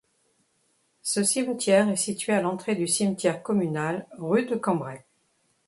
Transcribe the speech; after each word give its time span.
Ce 1.03 1.23
cimetière 1.23 1.87
est 1.89 1.95
situé 1.95 2.33
à 2.33 2.41
l'entrée 2.41 2.75
du 2.75 2.87
cimetière 2.87 3.43
communal, 3.43 4.07
rue 4.17 4.47
de 4.47 4.55
Cambrai. 4.55 5.05